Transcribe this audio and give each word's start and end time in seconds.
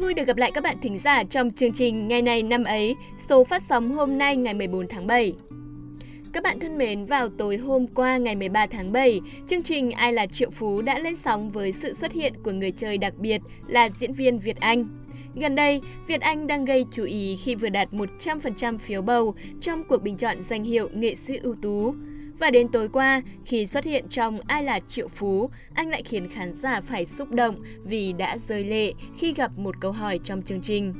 vui 0.00 0.14
được 0.14 0.26
gặp 0.26 0.36
lại 0.36 0.50
các 0.54 0.64
bạn 0.64 0.76
thính 0.82 0.98
giả 0.98 1.24
trong 1.24 1.50
chương 1.50 1.72
trình 1.72 2.08
Ngày 2.08 2.22
này 2.22 2.42
năm 2.42 2.64
ấy, 2.64 2.96
số 3.18 3.44
phát 3.44 3.62
sóng 3.68 3.90
hôm 3.90 4.18
nay 4.18 4.36
ngày 4.36 4.54
14 4.54 4.88
tháng 4.88 5.06
7. 5.06 5.34
Các 6.32 6.42
bạn 6.42 6.60
thân 6.60 6.78
mến, 6.78 7.04
vào 7.04 7.28
tối 7.28 7.56
hôm 7.56 7.86
qua 7.86 8.16
ngày 8.16 8.36
13 8.36 8.66
tháng 8.66 8.92
7, 8.92 9.20
chương 9.46 9.62
trình 9.62 9.90
Ai 9.90 10.12
là 10.12 10.26
Triệu 10.26 10.50
Phú 10.50 10.82
đã 10.82 10.98
lên 10.98 11.16
sóng 11.16 11.50
với 11.50 11.72
sự 11.72 11.92
xuất 11.92 12.12
hiện 12.12 12.34
của 12.42 12.52
người 12.52 12.70
chơi 12.70 12.98
đặc 12.98 13.14
biệt 13.18 13.40
là 13.66 13.90
diễn 14.00 14.12
viên 14.12 14.38
Việt 14.38 14.60
Anh. 14.60 14.88
Gần 15.34 15.54
đây, 15.54 15.80
Việt 16.06 16.20
Anh 16.20 16.46
đang 16.46 16.64
gây 16.64 16.84
chú 16.90 17.04
ý 17.04 17.36
khi 17.36 17.54
vừa 17.54 17.68
đạt 17.68 17.88
100% 17.92 18.78
phiếu 18.78 19.02
bầu 19.02 19.34
trong 19.60 19.84
cuộc 19.84 20.02
bình 20.02 20.16
chọn 20.16 20.42
danh 20.42 20.64
hiệu 20.64 20.88
nghệ 20.94 21.14
sĩ 21.14 21.36
ưu 21.36 21.54
tú. 21.62 21.94
Và 22.40 22.50
đến 22.50 22.68
tối 22.68 22.88
qua, 22.88 23.22
khi 23.44 23.66
xuất 23.66 23.84
hiện 23.84 24.08
trong 24.08 24.40
Ai 24.46 24.64
là 24.64 24.80
Triệu 24.80 25.08
Phú, 25.08 25.50
anh 25.74 25.90
lại 25.90 26.02
khiến 26.02 26.28
khán 26.28 26.54
giả 26.54 26.80
phải 26.80 27.06
xúc 27.06 27.30
động 27.30 27.62
vì 27.84 28.12
đã 28.12 28.38
rơi 28.38 28.64
lệ 28.64 28.92
khi 29.18 29.34
gặp 29.34 29.58
một 29.58 29.74
câu 29.80 29.92
hỏi 29.92 30.20
trong 30.24 30.42
chương 30.42 30.60
trình. 30.60 30.94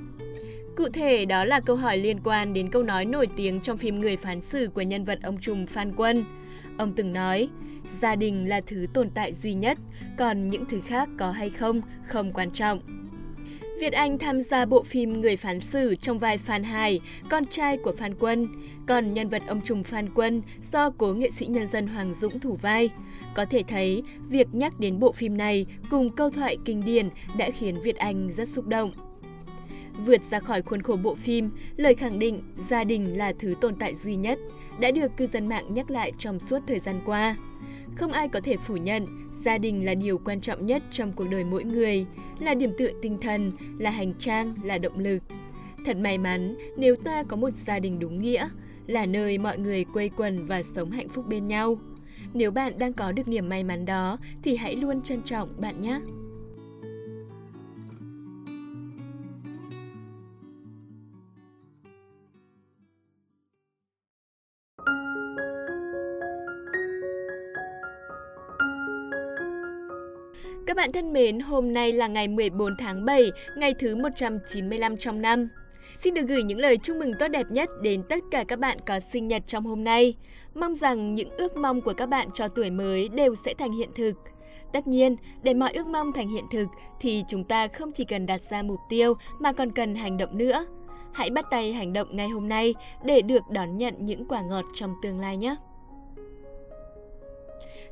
Cụ 0.77 0.89
thể 0.89 1.25
đó 1.25 1.45
là 1.45 1.61
câu 1.61 1.77
hỏi 1.77 1.99
liên 1.99 2.21
quan 2.25 2.53
đến 2.53 2.71
câu 2.71 2.83
nói 2.83 3.05
nổi 3.05 3.29
tiếng 3.37 3.61
trong 3.61 3.77
phim 3.77 4.01
Người 4.01 4.17
phán 4.17 4.41
xử 4.41 4.69
của 4.75 4.83
nhân 4.83 5.05
vật 5.05 5.19
ông 5.23 5.39
trùm 5.41 5.67
Phan 5.67 5.93
Quân. 5.97 6.25
Ông 6.79 6.93
từng 6.97 7.13
nói, 7.13 7.49
gia 8.01 8.17
đình 8.17 8.49
là 8.49 8.61
thứ 8.67 8.87
tồn 8.95 9.11
tại 9.11 9.35
duy 9.35 9.55
nhất, 9.55 9.79
còn 10.19 10.51
những 10.51 10.65
thứ 10.65 10.81
khác 10.81 11.09
có 11.19 11.31
hay 11.31 11.51
không 11.51 11.81
không 12.07 12.33
quan 12.33 12.51
trọng. 12.51 13.00
Việt 13.81 13.93
Anh 13.93 14.19
tham 14.19 14.41
gia 14.41 14.65
bộ 14.65 14.83
phim 14.83 15.21
Người 15.21 15.37
phán 15.37 15.61
xử 15.61 15.95
trong 15.95 16.19
vai 16.19 16.39
Phan 16.39 16.63
Hải, 16.63 17.01
con 17.31 17.45
trai 17.47 17.77
của 17.77 17.93
Phan 17.93 18.15
Quân, 18.15 18.49
còn 18.87 19.15
nhân 19.15 19.29
vật 19.29 19.43
ông 19.47 19.61
trùm 19.61 19.83
Phan 19.83 20.09
Quân 20.15 20.43
do 20.73 20.91
cố 20.91 21.15
nghệ 21.15 21.31
sĩ 21.31 21.47
nhân 21.47 21.67
dân 21.67 21.87
Hoàng 21.87 22.15
Dũng 22.15 22.39
thủ 22.39 22.59
vai. 22.63 22.91
Có 23.35 23.45
thể 23.45 23.63
thấy, 23.69 24.03
việc 24.29 24.49
nhắc 24.53 24.81
đến 24.81 24.99
bộ 24.99 25.13
phim 25.13 25.37
này 25.37 25.67
cùng 25.91 26.11
câu 26.11 26.31
thoại 26.31 26.57
kinh 26.65 26.83
điển 26.85 27.09
đã 27.37 27.51
khiến 27.51 27.77
Việt 27.83 27.97
Anh 27.97 28.31
rất 28.33 28.49
xúc 28.49 28.67
động. 28.67 28.93
Vượt 30.07 30.23
ra 30.23 30.39
khỏi 30.39 30.63
khuôn 30.63 30.83
khổ 30.83 30.97
bộ 30.97 31.15
phim, 31.15 31.51
lời 31.77 31.95
khẳng 31.95 32.19
định 32.19 32.43
gia 32.69 32.85
đình 32.85 33.19
là 33.19 33.33
thứ 33.39 33.55
tồn 33.61 33.75
tại 33.75 33.95
duy 33.95 34.17
nhất 34.17 34.39
đã 34.81 34.91
được 34.91 35.17
cư 35.17 35.27
dân 35.27 35.49
mạng 35.49 35.75
nhắc 35.75 35.91
lại 35.91 36.13
trong 36.19 36.41
suốt 36.41 36.59
thời 36.67 36.79
gian 36.81 37.01
qua. 37.05 37.37
Không 37.97 38.13
ai 38.13 38.29
có 38.29 38.41
thể 38.41 38.57
phủ 38.57 38.77
nhận, 38.77 39.07
gia 39.45 39.59
đình 39.59 39.85
là 39.85 39.95
điều 39.95 40.19
quan 40.19 40.41
trọng 40.41 40.67
nhất 40.67 40.83
trong 40.91 41.13
cuộc 41.13 41.29
đời 41.31 41.45
mỗi 41.45 41.65
người, 41.65 42.07
là 42.39 42.55
điểm 42.55 42.71
tựa 42.79 42.91
tinh 43.03 43.19
thần, 43.21 43.53
là 43.79 43.91
hành 43.91 44.15
trang, 44.19 44.55
là 44.63 44.79
động 44.79 44.99
lực. 44.99 45.23
Thật 45.87 45.97
may 45.97 46.19
mắn 46.19 46.57
nếu 46.77 46.97
ta 46.97 47.23
có 47.23 47.37
một 47.37 47.51
gia 47.55 47.79
đình 47.79 47.99
đúng 47.99 48.21
nghĩa, 48.21 48.49
là 48.87 49.07
nơi 49.07 49.39
mọi 49.39 49.59
người 49.59 49.85
quây 49.85 50.11
quần 50.17 50.47
và 50.47 50.63
sống 50.63 50.91
hạnh 50.91 51.09
phúc 51.09 51.25
bên 51.29 51.49
nhau. 51.49 51.79
Nếu 52.35 52.51
bạn 52.51 52.79
đang 52.79 52.93
có 52.93 53.13
được 53.13 53.29
niềm 53.29 53.49
may 53.49 53.65
mắn 53.65 53.85
đó 53.85 54.19
thì 54.43 54.57
hãy 54.57 54.77
luôn 54.77 55.03
trân 55.03 55.23
trọng 55.23 55.49
bạn 55.61 55.81
nhé. 55.81 56.01
Các 70.67 70.77
bạn 70.77 70.93
thân 70.93 71.13
mến, 71.13 71.41
hôm 71.41 71.73
nay 71.73 71.93
là 71.93 72.07
ngày 72.07 72.29
14 72.29 72.77
tháng 72.79 73.05
7, 73.05 73.31
ngày 73.57 73.75
thứ 73.79 73.97
195 73.97 74.97
trong 74.97 75.23
năm. 75.23 75.49
Xin 75.99 76.15
được 76.15 76.23
gửi 76.29 76.43
những 76.43 76.59
lời 76.59 76.77
chúc 76.77 76.97
mừng 76.97 77.13
tốt 77.19 77.29
đẹp 77.29 77.47
nhất 77.51 77.71
đến 77.83 78.03
tất 78.09 78.19
cả 78.31 78.45
các 78.45 78.59
bạn 78.59 78.79
có 78.87 79.01
sinh 79.01 79.29
nhật 79.29 79.43
trong 79.47 79.65
hôm 79.65 79.85
nay. 79.85 80.15
Mong 80.55 80.75
rằng 80.75 81.15
những 81.15 81.31
ước 81.31 81.57
mong 81.57 81.81
của 81.81 81.93
các 81.93 82.07
bạn 82.07 82.29
cho 82.35 82.49
tuổi 82.49 82.71
mới 82.71 83.09
đều 83.09 83.35
sẽ 83.35 83.55
thành 83.55 83.73
hiện 83.73 83.91
thực. 83.95 84.13
Tất 84.73 84.87
nhiên, 84.87 85.17
để 85.43 85.55
mọi 85.55 85.73
ước 85.73 85.87
mong 85.87 86.13
thành 86.13 86.29
hiện 86.29 86.45
thực 86.51 86.67
thì 87.01 87.25
chúng 87.29 87.45
ta 87.45 87.69
không 87.69 87.93
chỉ 87.93 88.05
cần 88.05 88.27
đặt 88.27 88.41
ra 88.51 88.63
mục 88.63 88.81
tiêu 88.89 89.15
mà 89.39 89.53
còn 89.53 89.73
cần 89.73 89.95
hành 89.95 90.17
động 90.17 90.39
nữa. 90.39 90.67
Hãy 91.13 91.31
bắt 91.31 91.45
tay 91.51 91.73
hành 91.73 91.93
động 91.93 92.17
ngay 92.17 92.29
hôm 92.29 92.49
nay 92.49 92.75
để 93.05 93.23
được 93.23 93.43
đón 93.51 93.79
nhận 93.79 93.95
những 93.99 94.25
quả 94.29 94.43
ngọt 94.43 94.65
trong 94.75 94.95
tương 95.03 95.21
lai 95.21 95.37
nhé. 95.37 95.57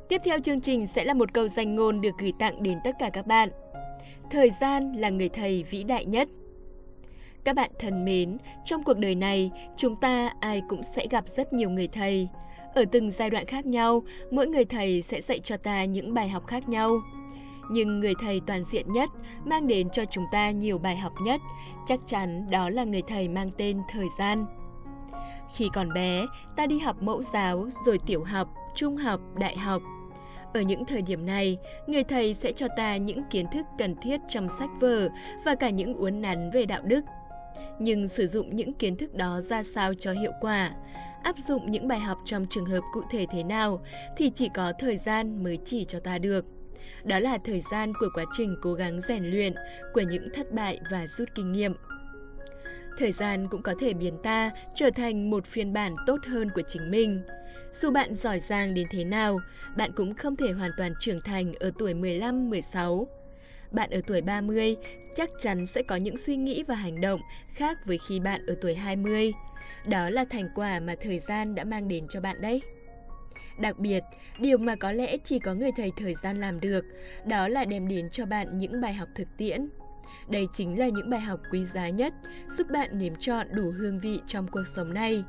Tiếp 0.09 0.21
theo 0.25 0.39
chương 0.39 0.61
trình 0.61 0.87
sẽ 0.87 1.03
là 1.03 1.13
một 1.13 1.33
câu 1.33 1.47
danh 1.47 1.75
ngôn 1.75 2.01
được 2.01 2.17
gửi 2.19 2.33
tặng 2.39 2.63
đến 2.63 2.79
tất 2.83 2.95
cả 2.99 3.09
các 3.09 3.27
bạn. 3.27 3.49
Thời 4.31 4.49
gian 4.61 4.93
là 4.93 5.09
người 5.09 5.29
thầy 5.29 5.63
vĩ 5.63 5.83
đại 5.83 6.05
nhất. 6.05 6.29
Các 7.43 7.55
bạn 7.55 7.71
thân 7.79 8.05
mến, 8.05 8.37
trong 8.65 8.83
cuộc 8.83 8.97
đời 8.97 9.15
này, 9.15 9.51
chúng 9.77 9.95
ta 9.95 10.33
ai 10.39 10.61
cũng 10.69 10.83
sẽ 10.83 11.07
gặp 11.09 11.27
rất 11.27 11.53
nhiều 11.53 11.69
người 11.69 11.87
thầy. 11.87 12.27
Ở 12.75 12.85
từng 12.91 13.11
giai 13.11 13.29
đoạn 13.29 13.45
khác 13.45 13.65
nhau, 13.65 14.03
mỗi 14.31 14.47
người 14.47 14.65
thầy 14.65 15.01
sẽ 15.01 15.21
dạy 15.21 15.39
cho 15.39 15.57
ta 15.57 15.85
những 15.85 16.13
bài 16.13 16.29
học 16.29 16.47
khác 16.47 16.69
nhau. 16.69 17.01
Nhưng 17.71 17.99
người 17.99 18.13
thầy 18.21 18.41
toàn 18.47 18.63
diện 18.63 18.91
nhất, 18.91 19.09
mang 19.45 19.67
đến 19.67 19.89
cho 19.89 20.05
chúng 20.05 20.25
ta 20.31 20.51
nhiều 20.51 20.77
bài 20.77 20.97
học 20.97 21.13
nhất, 21.23 21.41
chắc 21.87 21.99
chắn 22.05 22.49
đó 22.49 22.69
là 22.69 22.83
người 22.83 23.01
thầy 23.07 23.27
mang 23.27 23.49
tên 23.57 23.81
thời 23.89 24.07
gian. 24.19 24.45
Khi 25.55 25.69
còn 25.73 25.93
bé, 25.93 26.25
ta 26.55 26.65
đi 26.65 26.79
học 26.79 27.01
mẫu 27.01 27.23
giáo, 27.23 27.67
rồi 27.85 27.99
tiểu 28.05 28.23
học, 28.23 28.49
trung 28.75 28.97
học, 28.97 29.19
đại 29.35 29.57
học– 29.57 29.81
ở 30.53 30.61
những 30.61 30.85
thời 30.85 31.01
điểm 31.01 31.25
này, 31.25 31.57
người 31.87 32.03
thầy 32.03 32.33
sẽ 32.33 32.51
cho 32.51 32.67
ta 32.77 32.97
những 32.97 33.23
kiến 33.29 33.45
thức 33.51 33.65
cần 33.77 33.95
thiết 33.95 34.19
trong 34.29 34.47
sách 34.59 34.69
vở 34.79 35.09
và 35.45 35.55
cả 35.55 35.69
những 35.69 35.93
uốn 35.93 36.21
nắn 36.21 36.51
về 36.51 36.65
đạo 36.65 36.81
đức. 36.83 37.01
Nhưng 37.79 38.07
sử 38.07 38.27
dụng 38.27 38.55
những 38.55 38.73
kiến 38.73 38.97
thức 38.97 39.13
đó 39.13 39.41
ra 39.41 39.63
sao 39.63 39.93
cho 39.93 40.11
hiệu 40.11 40.31
quả, 40.41 40.71
áp 41.23 41.37
dụng 41.37 41.71
những 41.71 41.87
bài 41.87 41.99
học 41.99 42.17
trong 42.25 42.45
trường 42.49 42.65
hợp 42.65 42.81
cụ 42.93 43.01
thể 43.11 43.25
thế 43.31 43.43
nào 43.43 43.81
thì 44.17 44.29
chỉ 44.29 44.49
có 44.53 44.73
thời 44.79 44.97
gian 44.97 45.43
mới 45.43 45.57
chỉ 45.65 45.85
cho 45.85 45.99
ta 45.99 46.17
được. 46.17 46.45
Đó 47.03 47.19
là 47.19 47.37
thời 47.37 47.61
gian 47.71 47.93
của 47.99 48.07
quá 48.13 48.25
trình 48.37 48.55
cố 48.61 48.73
gắng 48.73 49.01
rèn 49.01 49.25
luyện, 49.25 49.53
của 49.93 50.01
những 50.01 50.27
thất 50.33 50.51
bại 50.51 50.79
và 50.91 51.07
rút 51.07 51.29
kinh 51.35 51.51
nghiệm. 51.51 51.73
Thời 52.97 53.11
gian 53.11 53.47
cũng 53.51 53.61
có 53.61 53.73
thể 53.79 53.93
biến 53.93 54.17
ta 54.23 54.51
trở 54.75 54.89
thành 54.95 55.29
một 55.29 55.45
phiên 55.45 55.73
bản 55.73 55.95
tốt 56.07 56.17
hơn 56.27 56.49
của 56.55 56.61
chính 56.67 56.91
mình. 56.91 57.21
Dù 57.73 57.91
bạn 57.91 58.15
giỏi 58.15 58.39
giang 58.39 58.73
đến 58.73 58.87
thế 58.89 59.03
nào, 59.03 59.39
bạn 59.77 59.91
cũng 59.95 60.15
không 60.15 60.35
thể 60.35 60.51
hoàn 60.51 60.71
toàn 60.77 60.93
trưởng 60.99 61.21
thành 61.21 61.53
ở 61.53 61.71
tuổi 61.79 61.93
15, 61.93 62.49
16. 62.49 63.07
Bạn 63.71 63.89
ở 63.89 64.01
tuổi 64.07 64.21
30 64.21 64.75
chắc 65.15 65.29
chắn 65.39 65.67
sẽ 65.67 65.81
có 65.83 65.95
những 65.95 66.17
suy 66.17 66.35
nghĩ 66.35 66.63
và 66.67 66.75
hành 66.75 67.01
động 67.01 67.21
khác 67.53 67.77
với 67.85 67.97
khi 67.97 68.19
bạn 68.19 68.45
ở 68.45 68.55
tuổi 68.61 68.75
20. 68.75 69.33
Đó 69.87 70.09
là 70.09 70.25
thành 70.29 70.49
quả 70.55 70.79
mà 70.79 70.95
thời 71.01 71.19
gian 71.19 71.55
đã 71.55 71.63
mang 71.63 71.87
đến 71.87 72.07
cho 72.09 72.21
bạn 72.21 72.41
đấy. 72.41 72.61
Đặc 73.59 73.79
biệt, 73.79 74.03
điều 74.39 74.57
mà 74.57 74.75
có 74.75 74.91
lẽ 74.91 75.17
chỉ 75.23 75.39
có 75.39 75.53
người 75.53 75.71
thầy 75.77 75.91
thời 75.97 76.15
gian 76.15 76.39
làm 76.39 76.59
được, 76.59 76.85
đó 77.25 77.47
là 77.47 77.65
đem 77.65 77.87
đến 77.87 78.09
cho 78.09 78.25
bạn 78.25 78.57
những 78.57 78.81
bài 78.81 78.93
học 78.93 79.09
thực 79.15 79.27
tiễn. 79.37 79.69
Đây 80.29 80.47
chính 80.53 80.79
là 80.79 80.87
những 80.87 81.09
bài 81.09 81.19
học 81.19 81.39
quý 81.51 81.65
giá 81.65 81.89
nhất, 81.89 82.13
giúp 82.47 82.67
bạn 82.71 82.99
nếm 82.99 83.15
trọn 83.15 83.47
đủ 83.51 83.71
hương 83.71 83.99
vị 83.99 84.21
trong 84.27 84.47
cuộc 84.47 84.67
sống 84.67 84.93
này 84.93 85.23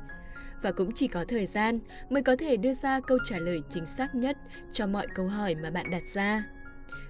và 0.61 0.71
cũng 0.71 0.91
chỉ 0.95 1.07
có 1.07 1.25
thời 1.27 1.45
gian 1.45 1.79
mới 2.09 2.23
có 2.23 2.35
thể 2.35 2.57
đưa 2.57 2.73
ra 2.73 2.99
câu 2.99 3.17
trả 3.25 3.37
lời 3.37 3.61
chính 3.69 3.85
xác 3.85 4.15
nhất 4.15 4.37
cho 4.71 4.87
mọi 4.87 5.07
câu 5.15 5.27
hỏi 5.27 5.55
mà 5.55 5.71
bạn 5.71 5.85
đặt 5.91 6.03
ra. 6.13 6.43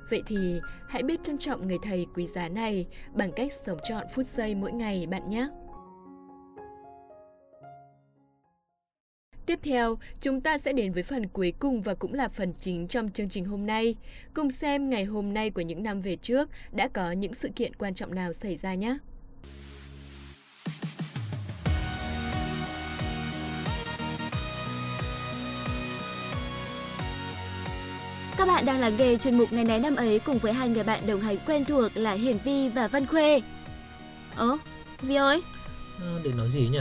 Vậy 0.10 0.24
thì 0.28 0.62
hãy 0.90 1.04
biết 1.04 1.20
trân 1.24 1.38
trọng 1.38 1.68
người 1.68 1.78
thầy 1.84 2.06
quý 2.16 2.28
giá 2.28 2.50
này 2.50 2.88
bằng 3.14 3.32
cách 3.36 3.52
sống 3.66 3.80
trọn 3.84 4.06
phút 4.14 4.26
giây 4.26 4.56
mỗi 4.56 4.72
ngày 4.72 5.08
bạn 5.08 5.30
nhé. 5.30 5.48
Tiếp 9.46 9.60
theo, 9.64 9.98
chúng 10.22 10.42
ta 10.42 10.58
sẽ 10.58 10.74
đến 10.74 10.92
với 10.92 11.04
phần 11.04 11.28
cuối 11.28 11.54
cùng 11.60 11.82
và 11.82 11.94
cũng 11.94 12.14
là 12.14 12.28
phần 12.28 12.54
chính 12.54 12.88
trong 12.88 13.10
chương 13.10 13.30
trình 13.30 13.46
hôm 13.46 13.66
nay. 13.66 13.96
Cùng 14.34 14.52
xem 14.52 14.90
ngày 14.90 15.06
hôm 15.06 15.34
nay 15.34 15.50
của 15.50 15.62
những 15.62 15.84
năm 15.84 16.02
về 16.02 16.16
trước 16.16 16.50
đã 16.72 16.88
có 16.88 17.12
những 17.12 17.34
sự 17.34 17.50
kiện 17.56 17.76
quan 17.76 17.94
trọng 17.94 18.16
nào 18.16 18.34
xảy 18.34 18.58
ra 18.58 18.74
nhé. 18.74 18.98
Các 28.42 28.48
bạn 28.48 28.66
đang 28.66 28.80
lắng 28.80 28.94
nghe 28.98 29.16
chuyên 29.24 29.38
mục 29.38 29.54
ngày 29.54 29.64
này 29.64 29.80
năm 29.80 29.96
ấy 29.96 30.20
cùng 30.20 30.38
với 30.38 30.54
hai 30.54 30.70
người 30.70 30.84
bạn 30.84 31.00
đồng 31.08 31.22
hành 31.22 31.38
quen 31.48 31.66
thuộc 31.66 31.92
là 31.96 32.12
Hiển 32.12 32.38
Vi 32.38 32.70
và 32.70 32.88
Văn 32.88 33.06
Khuê. 33.06 33.42
Ơ, 34.36 34.58
Vi 35.02 35.16
ơi? 35.16 35.42
Ừ, 36.00 36.06
định 36.24 36.38
nói 36.38 36.50
gì 36.50 36.68
nhỉ? 36.72 36.80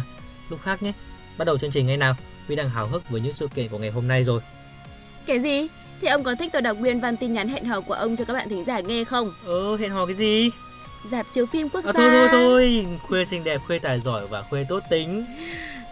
Lúc 0.50 0.61
khác 0.62 0.82
nhé. 0.82 0.93
Bắt 1.38 1.44
đầu 1.44 1.58
chương 1.58 1.70
trình 1.70 1.87
ngay 1.87 1.96
nào. 1.96 2.14
Vi 2.49 2.56
đang 2.56 2.70
hào 2.70 2.87
hức 2.87 3.11
với 3.11 3.20
những 3.20 3.32
sự 3.32 3.49
kiện 3.55 3.69
của 3.69 3.79
ngày 3.79 3.90
hôm 3.90 4.08
nay 4.08 4.25
rồi. 4.25 4.40
Cái 5.26 5.40
gì? 5.40 5.69
Thì 6.00 6.08
ông 6.08 6.23
có 6.23 6.35
thích 6.35 6.50
tôi 6.52 6.62
đọc 6.62 6.76
nguyên 6.76 7.00
văn 7.00 7.17
tin 7.17 7.32
nhắn 7.32 7.49
hẹn 7.49 7.64
hò 7.64 7.81
của 7.81 7.94
ông 7.94 8.17
cho 8.17 8.25
các 8.25 8.35
bạn 8.35 8.49
thính 8.49 8.64
giả 8.64 8.81
nghe 8.81 9.05
không? 9.05 9.32
Ờ, 9.44 9.76
hẹn 9.76 9.90
hò 9.90 10.06
cái 10.06 10.14
gì? 10.14 10.50
Dạp 11.11 11.26
chiếu 11.32 11.46
phim 11.46 11.69
quốc 11.69 11.85
gia. 11.85 11.90
À, 11.90 11.93
thôi 11.96 12.11
thôi 12.11 12.29
thôi, 12.32 12.87
Khuê 13.08 13.25
xinh 13.25 13.44
đẹp, 13.44 13.61
Khuê 13.67 13.79
tài 13.79 14.00
giỏi 14.00 14.26
và 14.26 14.43
Khuê 14.43 14.64
tốt 14.69 14.82
tính. 14.90 15.25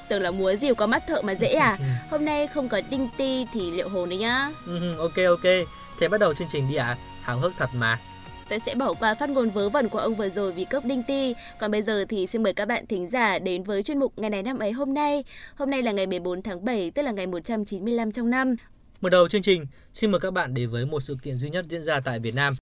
Tưởng 0.08 0.22
là 0.22 0.31
múa 0.31 0.56
rìu 0.56 0.75
có 0.75 0.87
mắt 0.87 1.06
thợ 1.06 1.22
mà 1.22 1.34
dễ 1.34 1.49
à? 1.49 1.78
Hôm 2.10 2.25
nay 2.25 2.46
không 2.46 2.69
có 2.69 2.81
đinh 2.90 3.08
ti 3.16 3.46
thì 3.52 3.70
liệu 3.70 3.88
hồn 3.88 4.08
đấy 4.08 4.19
nhá. 4.19 4.50
Ừ, 4.66 4.96
ok 4.99 5.16
ok. 5.28 5.52
Thế 6.00 6.08
bắt 6.08 6.20
đầu 6.20 6.34
chương 6.34 6.49
trình 6.50 6.69
đi 6.69 6.75
ạ. 6.75 6.87
À? 6.87 6.96
Hào 7.22 7.38
hức 7.38 7.52
thật 7.58 7.70
mà. 7.75 7.99
Tôi 8.49 8.58
sẽ 8.58 8.75
bỏ 8.75 8.94
qua 8.94 9.14
phát 9.14 9.31
ngôn 9.31 9.50
vớ 9.50 9.69
vẩn 9.69 9.88
của 9.88 9.99
ông 9.99 10.14
vừa 10.14 10.28
rồi 10.28 10.52
vì 10.52 10.64
cốc 10.64 10.84
đinh 10.84 11.02
ti. 11.02 11.34
Còn 11.58 11.70
bây 11.70 11.82
giờ 11.82 12.05
thì 12.08 12.26
xin 12.26 12.43
mời 12.43 12.52
các 12.52 12.69
bạn 12.69 12.87
thính 12.87 13.08
giả 13.08 13.38
đến 13.38 13.62
với 13.62 13.82
chuyên 13.82 13.99
mục 13.99 14.12
ngày 14.16 14.31
này 14.31 14.43
năm 14.43 14.58
ấy 14.58 14.72
hôm 14.72 14.94
nay. 14.94 15.25
Hôm 15.55 15.70
nay 15.70 15.82
là 15.82 15.93
ngày 15.93 16.06
14 16.06 16.43
tháng 16.43 16.64
7, 16.64 16.90
tức 16.90 17.02
là 17.02 17.10
ngày 17.10 17.26
195 17.26 18.12
trong 18.12 18.31
năm. 18.31 18.56
Mở 19.00 19.10
đầu 19.10 19.28
chương 19.28 19.43
trình, 19.43 19.66
xin 19.94 20.10
mời 20.10 20.20
các 20.20 20.32
bạn 20.32 20.55
đến 20.55 20.70
với 20.70 20.87
một 20.87 21.00
sự 21.00 21.16
kiện 21.22 21.38
duy 21.38 21.50
nhất 21.50 21.64
diễn 21.69 21.84
ra 21.84 22.00
tại 22.00 22.19
Việt 22.19 22.34
Nam 22.34 22.55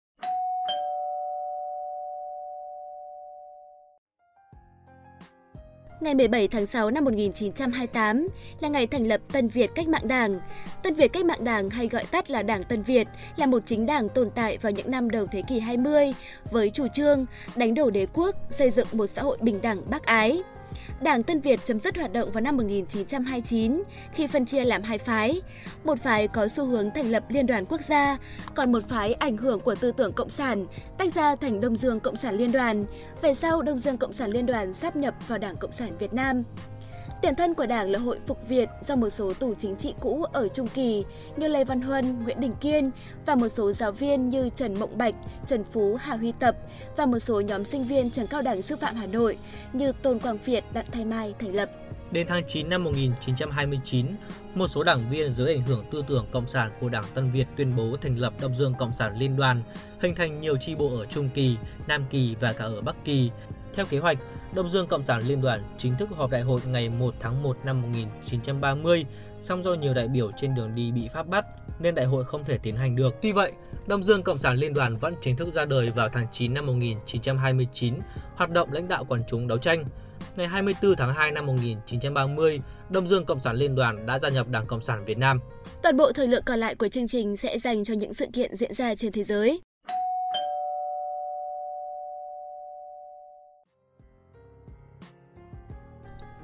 Ngày 6.00 6.14
17 6.14 6.48
tháng 6.48 6.66
6 6.66 6.90
năm 6.90 7.04
1928 7.04 8.28
là 8.60 8.68
ngày 8.68 8.86
thành 8.86 9.06
lập 9.06 9.20
Tân 9.32 9.48
Việt 9.48 9.70
Cách 9.74 9.88
mạng 9.88 10.08
Đảng. 10.08 10.40
Tân 10.82 10.94
Việt 10.94 11.12
Cách 11.12 11.24
mạng 11.24 11.44
Đảng 11.44 11.70
hay 11.70 11.88
gọi 11.88 12.04
tắt 12.10 12.30
là 12.30 12.42
Đảng 12.42 12.64
Tân 12.64 12.82
Việt 12.82 13.08
là 13.36 13.46
một 13.46 13.62
chính 13.66 13.86
đảng 13.86 14.08
tồn 14.08 14.30
tại 14.30 14.58
vào 14.58 14.72
những 14.72 14.90
năm 14.90 15.10
đầu 15.10 15.26
thế 15.32 15.42
kỷ 15.48 15.58
20 15.60 16.12
với 16.50 16.70
chủ 16.70 16.86
trương 16.92 17.26
đánh 17.56 17.74
đổ 17.74 17.90
đế 17.90 18.06
quốc, 18.12 18.36
xây 18.50 18.70
dựng 18.70 18.86
một 18.92 19.06
xã 19.06 19.22
hội 19.22 19.38
bình 19.40 19.58
đẳng 19.62 19.82
bác 19.90 20.04
ái. 20.04 20.42
Đảng 21.00 21.22
Tân 21.22 21.40
Việt 21.40 21.60
chấm 21.64 21.80
dứt 21.80 21.96
hoạt 21.96 22.12
động 22.12 22.30
vào 22.30 22.40
năm 22.40 22.56
1929 22.56 23.82
khi 24.12 24.26
phân 24.26 24.46
chia 24.46 24.64
làm 24.64 24.82
hai 24.82 24.98
phái. 24.98 25.40
Một 25.84 25.98
phái 26.02 26.28
có 26.28 26.48
xu 26.48 26.66
hướng 26.66 26.90
thành 26.90 27.10
lập 27.10 27.24
liên 27.28 27.46
đoàn 27.46 27.66
quốc 27.66 27.80
gia, 27.88 28.18
còn 28.54 28.72
một 28.72 28.88
phái 28.88 29.12
ảnh 29.12 29.36
hưởng 29.36 29.60
của 29.60 29.74
tư 29.74 29.92
tưởng 29.96 30.12
cộng 30.12 30.30
sản, 30.30 30.66
tách 30.98 31.14
ra 31.14 31.36
thành 31.36 31.60
Đông 31.60 31.76
Dương 31.76 32.00
Cộng 32.00 32.16
sản 32.16 32.36
Liên 32.36 32.52
đoàn. 32.52 32.84
Về 33.22 33.34
sau, 33.34 33.62
Đông 33.62 33.78
Dương 33.78 33.96
Cộng 33.96 34.12
sản 34.12 34.30
Liên 34.30 34.46
đoàn 34.46 34.74
sáp 34.74 34.96
nhập 34.96 35.14
vào 35.28 35.38
Đảng 35.38 35.56
Cộng 35.56 35.72
sản 35.72 35.90
Việt 35.98 36.12
Nam. 36.12 36.42
Tiền 37.22 37.34
thân 37.34 37.54
của 37.54 37.66
Đảng 37.66 37.90
là 37.90 37.98
Hội 37.98 38.18
Phục 38.26 38.48
Việt 38.48 38.68
do 38.82 38.96
một 38.96 39.10
số 39.10 39.32
tù 39.32 39.54
chính 39.54 39.76
trị 39.76 39.94
cũ 40.00 40.24
ở 40.32 40.48
Trung 40.48 40.68
Kỳ 40.68 41.04
như 41.36 41.48
Lê 41.48 41.64
Văn 41.64 41.80
Huân, 41.80 42.24
Nguyễn 42.24 42.40
Đình 42.40 42.54
Kiên 42.60 42.90
và 43.26 43.34
một 43.34 43.48
số 43.48 43.72
giáo 43.72 43.92
viên 43.92 44.28
như 44.28 44.48
Trần 44.56 44.78
Mộng 44.78 44.98
Bạch, 44.98 45.14
Trần 45.46 45.64
Phú, 45.64 45.96
Hà 46.00 46.16
Huy 46.16 46.32
Tập 46.32 46.56
và 46.96 47.06
một 47.06 47.18
số 47.18 47.40
nhóm 47.40 47.64
sinh 47.64 47.84
viên 47.84 48.10
trường 48.10 48.26
cao 48.26 48.42
đẳng 48.42 48.62
sư 48.62 48.76
phạm 48.76 48.94
Hà 48.94 49.06
Nội 49.06 49.38
như 49.72 49.92
Tôn 49.92 50.18
Quang 50.18 50.38
Việt, 50.44 50.64
Đặng 50.72 50.86
Thái 50.92 51.04
Mai 51.04 51.34
thành 51.38 51.54
lập. 51.54 51.70
Đến 52.10 52.26
tháng 52.26 52.42
9 52.46 52.68
năm 52.68 52.84
1929, 52.84 54.06
một 54.54 54.68
số 54.68 54.82
đảng 54.82 55.10
viên 55.10 55.32
dưới 55.32 55.54
ảnh 55.54 55.62
hưởng 55.62 55.84
tư 55.92 56.04
tưởng 56.08 56.26
cộng 56.32 56.48
sản 56.48 56.70
của 56.80 56.88
Đảng 56.88 57.04
Tân 57.14 57.32
Việt 57.32 57.46
tuyên 57.56 57.76
bố 57.76 57.96
thành 58.00 58.18
lập 58.18 58.32
Đông 58.40 58.54
Dương 58.54 58.74
Cộng 58.78 58.92
sản 58.98 59.18
Liên 59.18 59.36
đoàn, 59.36 59.62
hình 60.00 60.14
thành 60.14 60.40
nhiều 60.40 60.56
chi 60.60 60.74
bộ 60.74 60.98
ở 60.98 61.06
Trung 61.06 61.28
Kỳ, 61.34 61.56
Nam 61.86 62.04
Kỳ 62.10 62.34
và 62.40 62.52
cả 62.52 62.64
ở 62.64 62.80
Bắc 62.80 62.96
Kỳ. 63.04 63.30
Theo 63.74 63.86
kế 63.86 63.98
hoạch, 63.98 64.18
Đông 64.56 64.68
Dương 64.68 64.86
Cộng 64.86 65.04
sản 65.04 65.22
Liên 65.26 65.40
đoàn 65.40 65.62
chính 65.78 65.96
thức 65.96 66.08
họp 66.16 66.30
đại 66.30 66.42
hội 66.42 66.60
ngày 66.66 66.88
1 66.88 67.14
tháng 67.20 67.42
1 67.42 67.56
năm 67.64 67.82
1930, 67.82 69.04
song 69.40 69.62
do 69.62 69.74
nhiều 69.74 69.94
đại 69.94 70.08
biểu 70.08 70.30
trên 70.40 70.54
đường 70.54 70.74
đi 70.74 70.92
bị 70.92 71.08
Pháp 71.08 71.26
bắt 71.26 71.46
nên 71.80 71.94
đại 71.94 72.06
hội 72.06 72.24
không 72.24 72.44
thể 72.44 72.58
tiến 72.58 72.76
hành 72.76 72.96
được. 72.96 73.14
Tuy 73.22 73.32
vậy, 73.32 73.52
Đông 73.86 74.02
Dương 74.02 74.22
Cộng 74.22 74.38
sản 74.38 74.56
Liên 74.56 74.74
đoàn 74.74 74.96
vẫn 74.96 75.14
chính 75.20 75.36
thức 75.36 75.54
ra 75.54 75.64
đời 75.64 75.90
vào 75.90 76.08
tháng 76.08 76.26
9 76.32 76.54
năm 76.54 76.66
1929, 76.66 77.94
hoạt 78.36 78.50
động 78.50 78.72
lãnh 78.72 78.88
đạo 78.88 79.04
quần 79.08 79.20
chúng 79.28 79.48
đấu 79.48 79.58
tranh. 79.58 79.84
Ngày 80.36 80.46
24 80.46 80.96
tháng 80.96 81.14
2 81.14 81.32
năm 81.32 81.46
1930, 81.46 82.60
Đông 82.90 83.06
Dương 83.06 83.24
Cộng 83.24 83.40
sản 83.40 83.56
Liên 83.56 83.74
đoàn 83.74 84.06
đã 84.06 84.18
gia 84.18 84.28
nhập 84.28 84.48
Đảng 84.48 84.66
Cộng 84.66 84.80
sản 84.80 85.04
Việt 85.04 85.18
Nam. 85.18 85.40
Toàn 85.82 85.96
bộ 85.96 86.12
thời 86.12 86.26
lượng 86.26 86.42
còn 86.46 86.58
lại 86.58 86.74
của 86.74 86.88
chương 86.88 87.08
trình 87.08 87.36
sẽ 87.36 87.58
dành 87.58 87.84
cho 87.84 87.94
những 87.94 88.14
sự 88.14 88.26
kiện 88.32 88.56
diễn 88.56 88.74
ra 88.74 88.94
trên 88.94 89.12
thế 89.12 89.24
giới. 89.24 89.60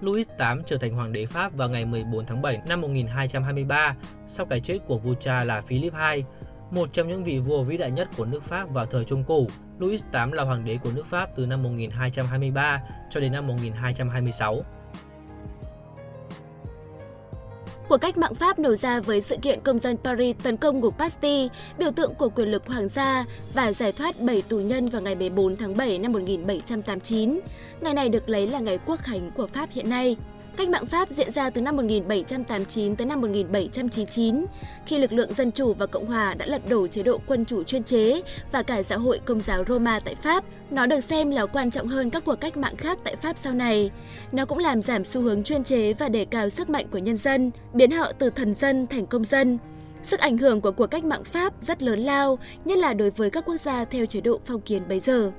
Louis 0.03 0.27
VIII 0.39 0.63
trở 0.67 0.79
thành 0.79 0.93
hoàng 0.93 1.13
đế 1.13 1.27
Pháp 1.27 1.57
vào 1.57 1.69
ngày 1.69 1.85
14 1.85 2.27
tháng 2.27 2.43
7 2.43 2.61
năm 2.69 2.81
1223 2.81 3.97
sau 4.27 4.47
cái 4.47 4.61
chết 4.61 4.79
của 4.87 4.99
vua 4.99 5.15
cha 5.15 5.45
là 5.45 5.61
Philip 5.61 5.93
II, 6.13 6.25
một 6.71 6.93
trong 6.93 7.09
những 7.09 7.25
vị 7.25 7.39
vua 7.39 7.63
vĩ 7.63 7.77
đại 7.77 7.91
nhất 7.91 8.09
của 8.17 8.25
nước 8.25 8.43
Pháp 8.43 8.71
vào 8.71 8.87
thời 8.87 9.05
Trung 9.05 9.25
Cổ. 9.25 9.47
Louis 9.79 10.03
VIII 10.13 10.33
là 10.33 10.45
hoàng 10.45 10.65
đế 10.65 10.79
của 10.85 10.91
nước 10.95 11.07
Pháp 11.07 11.31
từ 11.37 11.47
năm 11.47 11.63
1223 11.63 12.83
cho 13.11 13.21
đến 13.21 13.33
năm 13.33 13.47
1226. 13.47 14.63
Cuộc 17.93 17.99
cách 17.99 18.19
mạng 18.19 18.35
Pháp 18.35 18.59
nổ 18.59 18.75
ra 18.75 19.01
với 19.01 19.21
sự 19.21 19.37
kiện 19.43 19.61
công 19.61 19.79
dân 19.79 19.97
Paris 20.05 20.37
tấn 20.43 20.57
công 20.57 20.81
ngục 20.81 20.99
Bastille, 20.99 21.49
biểu 21.79 21.91
tượng 21.91 22.15
của 22.15 22.29
quyền 22.29 22.49
lực 22.49 22.67
hoàng 22.67 22.89
gia 22.89 23.25
và 23.55 23.73
giải 23.73 23.93
thoát 23.93 24.21
7 24.21 24.43
tù 24.43 24.57
nhân 24.57 24.89
vào 24.89 25.03
ngày 25.03 25.15
14 25.15 25.57
tháng 25.57 25.77
7 25.77 25.99
năm 25.99 26.13
1789. 26.13 27.41
Ngày 27.81 27.95
này 27.95 28.09
được 28.09 28.29
lấy 28.29 28.47
là 28.47 28.59
ngày 28.59 28.79
quốc 28.87 29.01
khánh 29.03 29.31
của 29.31 29.47
Pháp 29.47 29.69
hiện 29.73 29.91
nay. 29.91 30.17
Cách 30.57 30.69
mạng 30.69 30.87
Pháp 30.87 31.11
diễn 31.11 31.33
ra 31.33 31.51
từ 31.51 31.61
năm 31.61 31.77
1789 31.77 32.97
tới 32.97 33.07
năm 33.07 33.21
1799, 33.21 34.45
khi 34.87 34.99
lực 34.99 35.13
lượng 35.13 35.35
Dân 35.35 35.53
Chủ 35.53 35.75
và 35.75 35.87
Cộng 35.87 36.07
Hòa 36.07 36.35
đã 36.35 36.47
lật 36.47 36.69
đổ 36.69 36.87
chế 36.87 37.03
độ 37.03 37.21
quân 37.27 37.45
chủ 37.45 37.63
chuyên 37.63 37.85
chế 37.85 38.23
và 38.53 38.63
cả 38.63 38.83
xã 38.83 38.97
hội 38.97 39.21
công 39.25 39.41
giáo 39.41 39.65
Roma 39.69 40.01
tại 40.01 40.15
Pháp. 40.15 40.45
Nó 40.71 40.87
được 40.87 41.01
xem 41.01 41.31
là 41.31 41.47
quan 41.47 41.71
trọng 41.71 41.89
hơn 41.89 42.11
các 42.11 42.25
cuộc 42.25 42.41
cách 42.41 42.57
mạng 42.57 42.77
khác 42.77 42.99
tại 43.05 43.17
Pháp 43.17 43.37
sau 43.43 43.53
này. 43.55 43.91
Nó 44.33 44.45
cũng 44.45 44.59
làm 44.59 44.83
giảm 44.83 45.05
xu 45.05 45.21
hướng 45.21 45.45
chuyên 45.45 45.65
chế 45.65 45.93
và 45.93 46.09
đề 46.09 46.25
cao 46.25 46.51
sức 46.51 46.71
mạnh 46.71 46.87
của 46.91 46.99
nhân 46.99 47.17
dân, 47.17 47.51
biến 47.73 47.91
họ 47.91 48.13
từ 48.19 48.31
thần 48.31 48.55
dân 48.55 48.87
thành 48.87 49.07
công 49.07 49.25
dân. 49.25 49.59
Sức 50.03 50.21
ảnh 50.21 50.39
hưởng 50.39 50.61
của 50.61 50.73
cuộc 50.73 50.87
cách 50.87 51.05
mạng 51.05 51.25
Pháp 51.25 51.53
rất 51.63 51.83
lớn 51.83 52.01
lao, 52.01 52.39
nhất 52.65 52.79
là 52.79 52.95
đối 52.95 53.11
với 53.11 53.31
các 53.31 53.45
quốc 53.47 53.61
gia 53.61 53.85
theo 53.85 54.07
chế 54.07 54.21
độ 54.21 54.41
phong 54.47 54.61
kiến 54.61 54.83
bấy 54.89 55.01
giờ. 55.01 55.33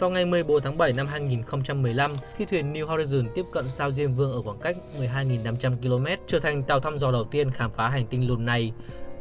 Vào 0.00 0.10
ngày 0.10 0.24
14 0.24 0.62
tháng 0.62 0.78
7 0.78 0.92
năm 0.92 1.06
2015, 1.06 2.12
khi 2.36 2.44
thuyền 2.44 2.72
New 2.72 2.86
Horizon 2.86 3.28
tiếp 3.34 3.44
cận 3.52 3.64
sao 3.68 3.90
Diêm 3.90 4.14
Vương 4.14 4.32
ở 4.32 4.42
khoảng 4.42 4.58
cách 4.58 4.76
12.500 5.00 5.76
km, 5.76 6.06
trở 6.26 6.40
thành 6.40 6.62
tàu 6.62 6.80
thăm 6.80 6.98
dò 6.98 7.12
đầu 7.12 7.24
tiên 7.24 7.50
khám 7.50 7.70
phá 7.76 7.88
hành 7.88 8.06
tinh 8.06 8.28
lùn 8.28 8.46
này. 8.46 8.72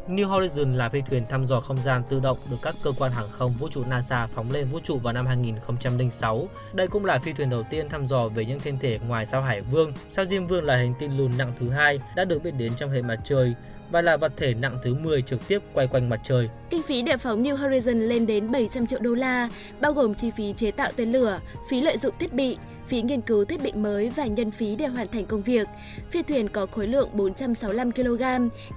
New 0.08 0.30
Horizon 0.30 0.76
là 0.76 0.90
phi 0.90 1.02
thuyền 1.02 1.24
thăm 1.30 1.46
dò 1.46 1.60
không 1.60 1.78
gian 1.78 2.04
tự 2.10 2.20
động 2.20 2.38
được 2.52 2.58
các 2.62 2.76
cơ 2.84 2.92
quan 3.00 3.12
hàng 3.12 3.28
không 3.32 3.54
vũ 3.54 3.70
trụ 3.70 3.84
NASA 3.90 4.28
phóng 4.28 4.52
lên 4.52 4.68
vũ 4.68 4.80
trụ 4.84 4.98
vào 4.98 5.14
năm 5.14 5.26
2006. 5.26 6.50
Đây 6.74 6.88
cũng 6.88 7.06
là 7.06 7.20
phi 7.20 7.34
thuyền 7.34 7.50
đầu 7.50 7.64
tiên 7.70 7.90
thăm 7.90 8.06
dò 8.06 8.28
về 8.28 8.46
những 8.46 8.60
thiên 8.60 8.80
thể 8.80 9.00
ngoài 9.08 9.26
sao 9.26 9.42
Hải 9.42 9.62
Vương. 9.62 9.94
Sao 10.10 10.26
Diêm 10.26 10.48
Vương 10.48 10.64
là 10.64 10.76
hành 10.76 10.94
tinh 11.00 11.18
lùn 11.18 11.32
nặng 11.38 11.54
thứ 11.60 11.70
hai 11.70 12.00
đã 12.16 12.26
được 12.26 12.44
biết 12.44 12.54
đến 12.58 12.72
trong 12.76 12.90
hệ 12.90 13.02
mặt 13.02 13.20
trời 13.24 13.56
và 13.92 14.02
là 14.02 14.18
vật 14.18 14.32
thể 14.38 14.54
nặng 14.54 14.78
thứ 14.84 14.94
10 14.94 15.22
trực 15.22 15.48
tiếp 15.48 15.60
quay 15.74 15.88
quanh 15.88 16.10
mặt 16.10 16.20
trời. 16.24 16.50
Kinh 16.70 16.82
phí 16.82 17.02
để 17.02 17.18
phóng 17.18 17.44
New 17.44 17.56
Horizon 17.56 18.08
lên 18.08 18.26
đến 18.26 18.52
700 18.52 18.86
triệu 18.86 19.00
đô 19.00 19.14
la, 19.14 19.50
bao 19.82 19.94
gồm 19.94 20.14
chi 20.14 20.32
phí 20.32 20.54
chế 20.54 20.72
tạo 20.72 20.92
tên 20.96 21.12
lửa, 21.12 21.42
phí 21.70 21.82
lợi 21.82 21.98
dụng 21.98 22.16
thiết 22.20 22.34
bị, 22.34 22.58
phí 22.88 23.02
nghiên 23.02 23.22
cứu 23.22 23.46
thiết 23.46 23.64
bị 23.64 23.72
mới 23.74 24.10
và 24.10 24.26
nhân 24.26 24.52
phí 24.52 24.76
để 24.76 24.88
hoàn 24.88 25.08
thành 25.08 25.26
công 25.26 25.42
việc. 25.42 25.68
Phi 26.12 26.24
thuyền 26.24 26.50
có 26.50 26.66
khối 26.66 26.88
lượng 26.88 27.10
465 27.14 27.92
kg, 27.92 28.24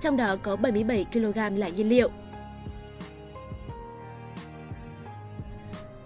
trong 0.03 0.17
đó 0.17 0.37
có 0.43 0.57
77 0.57 1.07
kg 1.13 1.57
là 1.57 1.69
nhiên 1.69 1.89
liệu. 1.89 2.11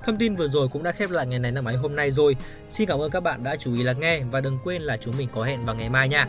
Thông 0.02 0.16
tin 0.16 0.34
vừa 0.34 0.48
rồi 0.48 0.68
cũng 0.72 0.82
đã 0.82 0.92
khép 0.92 1.10
lại 1.10 1.26
ngày 1.26 1.38
này 1.38 1.52
năm 1.52 1.64
ấy 1.64 1.76
hôm 1.76 1.96
nay 1.96 2.10
rồi. 2.10 2.36
Xin 2.70 2.88
cảm 2.88 3.00
ơn 3.00 3.10
các 3.10 3.20
bạn 3.20 3.44
đã 3.44 3.56
chú 3.56 3.74
ý 3.74 3.82
lắng 3.82 4.00
nghe 4.00 4.20
và 4.30 4.40
đừng 4.40 4.58
quên 4.64 4.82
là 4.82 4.96
chúng 4.96 5.14
mình 5.18 5.28
có 5.34 5.44
hẹn 5.44 5.64
vào 5.64 5.74
ngày 5.74 5.88
mai 5.88 6.08
nha. 6.08 6.28